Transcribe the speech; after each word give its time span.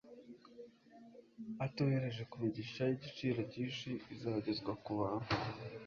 Atohereje 1.65 2.21
ku 2.29 2.35
migisha 2.43 2.81
y'igiciro 2.85 3.39
cyinshi 3.51 3.89
izagezwa 4.13 4.71
ku 4.83 4.91
bantu, 4.99 5.31